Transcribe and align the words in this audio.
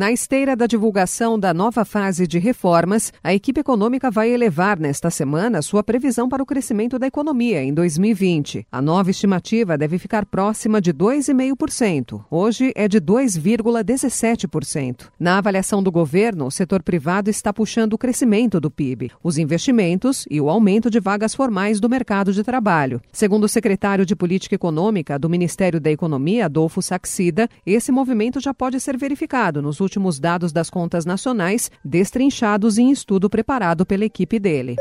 Na 0.00 0.10
esteira 0.10 0.56
da 0.56 0.66
divulgação 0.66 1.38
da 1.38 1.52
nova 1.52 1.84
fase 1.84 2.26
de 2.26 2.38
reformas, 2.38 3.12
a 3.22 3.34
equipe 3.34 3.60
econômica 3.60 4.10
vai 4.10 4.30
elevar 4.30 4.80
nesta 4.80 5.10
semana 5.10 5.60
sua 5.60 5.82
previsão 5.82 6.26
para 6.26 6.42
o 6.42 6.46
crescimento 6.46 6.98
da 6.98 7.06
economia 7.06 7.62
em 7.62 7.74
2020. 7.74 8.66
A 8.72 8.80
nova 8.80 9.10
estimativa 9.10 9.76
deve 9.76 9.98
ficar 9.98 10.24
próxima 10.24 10.80
de 10.80 10.94
2,5%. 10.94 12.24
Hoje 12.30 12.72
é 12.74 12.88
de 12.88 12.98
2,17%. 12.98 15.08
Na 15.20 15.36
avaliação 15.36 15.82
do 15.82 15.92
governo, 15.92 16.46
o 16.46 16.50
setor 16.50 16.82
privado 16.82 17.28
está 17.28 17.52
puxando 17.52 17.92
o 17.92 17.98
crescimento 17.98 18.58
do 18.58 18.70
PIB, 18.70 19.12
os 19.22 19.36
investimentos 19.36 20.24
e 20.30 20.40
o 20.40 20.48
aumento 20.48 20.88
de 20.88 20.98
vagas 20.98 21.34
formais 21.34 21.78
do 21.78 21.90
mercado 21.90 22.32
de 22.32 22.42
trabalho. 22.42 23.02
Segundo 23.12 23.44
o 23.44 23.48
secretário 23.48 24.06
de 24.06 24.16
Política 24.16 24.54
Econômica 24.54 25.18
do 25.18 25.28
Ministério 25.28 25.78
da 25.78 25.90
Economia, 25.90 26.46
Adolfo 26.46 26.80
Saxida, 26.80 27.50
esse 27.66 27.92
movimento 27.92 28.40
já 28.40 28.54
pode 28.54 28.80
ser 28.80 28.96
verificado 28.96 29.60
nos 29.60 29.78
últimos 29.78 29.89
dados 30.20 30.52
das 30.52 30.68
contas 30.68 31.06
nacionais, 31.06 31.70
destrinchados 31.84 32.78
em 32.78 32.90
estudo 32.90 33.30
preparado 33.30 33.86
pela 33.86 34.04
equipe 34.04 34.38
dele. 34.38 34.76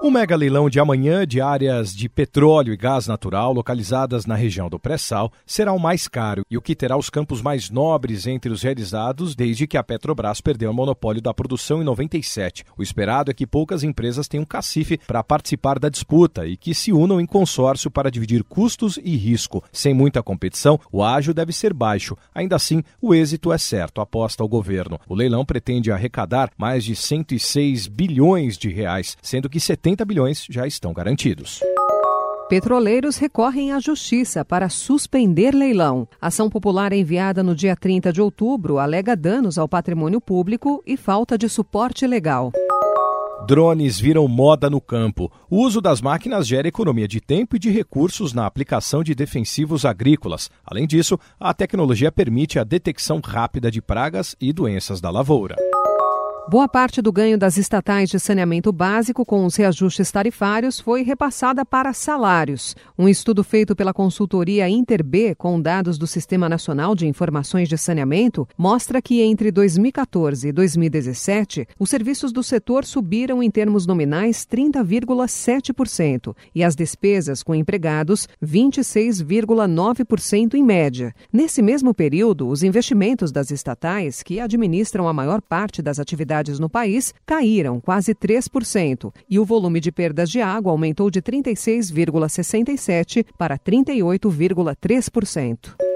O 0.00 0.12
mega 0.12 0.36
leilão 0.36 0.70
de 0.70 0.78
amanhã 0.78 1.26
de 1.26 1.40
áreas 1.40 1.92
de 1.92 2.08
petróleo 2.08 2.72
e 2.72 2.76
gás 2.76 3.08
natural 3.08 3.52
localizadas 3.52 4.26
na 4.26 4.36
região 4.36 4.70
do 4.70 4.78
pré-sal 4.78 5.32
será 5.44 5.72
o 5.72 5.78
mais 5.78 6.06
caro 6.06 6.44
e 6.48 6.56
o 6.56 6.62
que 6.62 6.76
terá 6.76 6.96
os 6.96 7.10
campos 7.10 7.42
mais 7.42 7.68
nobres 7.68 8.24
entre 8.24 8.52
os 8.52 8.62
realizados 8.62 9.34
desde 9.34 9.66
que 9.66 9.76
a 9.76 9.82
Petrobras 9.82 10.40
perdeu 10.40 10.70
o 10.70 10.74
monopólio 10.74 11.20
da 11.20 11.34
produção 11.34 11.82
em 11.82 11.84
97. 11.84 12.64
O 12.78 12.82
esperado 12.82 13.32
é 13.32 13.34
que 13.34 13.44
poucas 13.44 13.82
empresas 13.82 14.28
tenham 14.28 14.44
cacife 14.44 15.00
para 15.04 15.24
participar 15.24 15.80
da 15.80 15.88
disputa 15.88 16.46
e 16.46 16.56
que 16.56 16.74
se 16.74 16.92
unam 16.92 17.20
em 17.20 17.26
consórcio 17.26 17.90
para 17.90 18.08
dividir 18.08 18.44
custos 18.44 19.00
e 19.02 19.16
risco. 19.16 19.64
Sem 19.72 19.92
muita 19.92 20.22
competição, 20.22 20.78
o 20.92 21.02
ágio 21.02 21.34
deve 21.34 21.52
ser 21.52 21.74
baixo. 21.74 22.16
Ainda 22.32 22.54
assim, 22.54 22.84
o 23.02 23.12
êxito 23.12 23.52
é 23.52 23.58
certo, 23.58 24.00
aposta 24.00 24.44
o 24.44 24.48
governo. 24.48 25.00
O 25.08 25.14
leilão 25.16 25.44
pretende 25.44 25.90
arrecadar 25.90 26.52
mais 26.56 26.84
de 26.84 26.94
106 26.94 27.88
bilhões 27.88 28.56
de 28.56 28.68
reais, 28.68 29.16
sendo 29.20 29.50
que 29.50 29.58
70 29.58 29.87
80 29.88 30.04
bilhões 30.04 30.46
já 30.50 30.66
estão 30.66 30.92
garantidos. 30.92 31.60
Petroleiros 32.48 33.16
recorrem 33.16 33.72
à 33.72 33.80
Justiça 33.80 34.44
para 34.44 34.68
suspender 34.68 35.54
leilão. 35.54 36.06
Ação 36.20 36.48
popular 36.48 36.92
enviada 36.92 37.42
no 37.42 37.54
dia 37.54 37.76
30 37.76 38.12
de 38.12 38.20
outubro 38.20 38.78
alega 38.78 39.16
danos 39.16 39.58
ao 39.58 39.68
patrimônio 39.68 40.20
público 40.20 40.82
e 40.86 40.96
falta 40.96 41.36
de 41.36 41.48
suporte 41.48 42.06
legal. 42.06 42.52
Drones 43.46 43.98
viram 43.98 44.28
moda 44.28 44.68
no 44.68 44.80
campo. 44.80 45.32
O 45.48 45.62
uso 45.64 45.80
das 45.80 46.02
máquinas 46.02 46.46
gera 46.46 46.68
economia 46.68 47.08
de 47.08 47.20
tempo 47.20 47.56
e 47.56 47.58
de 47.58 47.70
recursos 47.70 48.34
na 48.34 48.44
aplicação 48.44 49.02
de 49.02 49.14
defensivos 49.14 49.86
agrícolas. 49.86 50.50
Além 50.66 50.86
disso, 50.86 51.18
a 51.40 51.54
tecnologia 51.54 52.12
permite 52.12 52.58
a 52.58 52.64
detecção 52.64 53.20
rápida 53.24 53.70
de 53.70 53.80
pragas 53.80 54.36
e 54.38 54.52
doenças 54.52 55.00
da 55.00 55.10
lavoura. 55.10 55.56
Boa 56.50 56.66
parte 56.66 57.02
do 57.02 57.12
ganho 57.12 57.36
das 57.36 57.58
estatais 57.58 58.08
de 58.08 58.18
saneamento 58.18 58.72
básico 58.72 59.22
com 59.22 59.44
os 59.44 59.54
reajustes 59.54 60.10
tarifários 60.10 60.80
foi 60.80 61.02
repassada 61.02 61.62
para 61.62 61.92
salários. 61.92 62.74
Um 62.98 63.06
estudo 63.06 63.44
feito 63.44 63.76
pela 63.76 63.92
consultoria 63.92 64.66
InterB 64.66 65.34
com 65.34 65.60
dados 65.60 65.98
do 65.98 66.06
Sistema 66.06 66.48
Nacional 66.48 66.94
de 66.94 67.06
Informações 67.06 67.68
de 67.68 67.76
Saneamento 67.76 68.48
mostra 68.56 69.02
que 69.02 69.20
entre 69.20 69.52
2014 69.52 70.48
e 70.48 70.52
2017, 70.52 71.68
os 71.78 71.90
serviços 71.90 72.32
do 72.32 72.42
setor 72.42 72.86
subiram 72.86 73.42
em 73.42 73.50
termos 73.50 73.86
nominais 73.86 74.46
30,7% 74.50 76.34
e 76.54 76.64
as 76.64 76.74
despesas 76.74 77.42
com 77.42 77.54
empregados 77.54 78.26
26,9% 78.42 80.54
em 80.54 80.64
média. 80.64 81.12
Nesse 81.30 81.60
mesmo 81.60 81.92
período, 81.92 82.48
os 82.48 82.62
investimentos 82.62 83.30
das 83.30 83.50
estatais, 83.50 84.22
que 84.22 84.40
administram 84.40 85.06
a 85.06 85.12
maior 85.12 85.42
parte 85.42 85.82
das 85.82 85.98
atividades 85.98 86.37
no 86.60 86.68
país 86.68 87.12
caíram 87.26 87.80
quase 87.80 88.14
3% 88.14 89.12
e 89.28 89.40
o 89.40 89.44
volume 89.44 89.80
de 89.80 89.90
perdas 89.90 90.30
de 90.30 90.40
água 90.40 90.70
aumentou 90.70 91.10
de 91.10 91.20
36,67% 91.20 93.26
para 93.36 93.58
38,3%. 93.58 95.87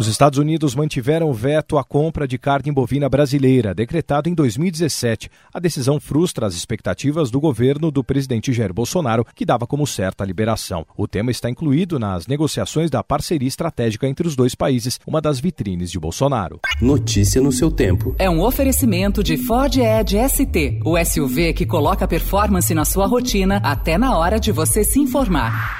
Os 0.00 0.06
Estados 0.06 0.38
Unidos 0.38 0.74
mantiveram 0.74 1.28
o 1.28 1.34
veto 1.34 1.76
à 1.76 1.84
compra 1.84 2.26
de 2.26 2.38
carne 2.38 2.72
bovina 2.72 3.06
brasileira, 3.06 3.74
decretado 3.74 4.30
em 4.30 4.34
2017. 4.34 5.30
A 5.52 5.60
decisão 5.60 6.00
frustra 6.00 6.46
as 6.46 6.54
expectativas 6.54 7.30
do 7.30 7.38
governo 7.38 7.90
do 7.90 8.02
presidente 8.02 8.50
Jair 8.50 8.72
Bolsonaro, 8.72 9.26
que 9.34 9.44
dava 9.44 9.66
como 9.66 9.86
certa 9.86 10.24
a 10.24 10.26
liberação. 10.26 10.86
O 10.96 11.06
tema 11.06 11.30
está 11.30 11.50
incluído 11.50 11.98
nas 11.98 12.26
negociações 12.26 12.88
da 12.88 13.04
parceria 13.04 13.46
estratégica 13.46 14.08
entre 14.08 14.26
os 14.26 14.34
dois 14.34 14.54
países, 14.54 14.98
uma 15.06 15.20
das 15.20 15.38
vitrines 15.38 15.90
de 15.90 16.00
Bolsonaro. 16.00 16.60
Notícia 16.80 17.42
no 17.42 17.52
seu 17.52 17.70
tempo. 17.70 18.16
É 18.18 18.30
um 18.30 18.40
oferecimento 18.40 19.22
de 19.22 19.36
Ford 19.36 19.76
Edge 19.76 20.16
ST, 20.30 20.80
o 20.82 20.96
SUV 20.96 21.52
que 21.52 21.66
coloca 21.66 22.08
performance 22.08 22.72
na 22.72 22.86
sua 22.86 23.06
rotina 23.06 23.58
até 23.62 23.98
na 23.98 24.16
hora 24.16 24.40
de 24.40 24.50
você 24.50 24.82
se 24.82 24.98
informar. 24.98 25.79